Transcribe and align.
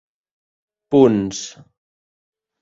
punts 0.89 1.37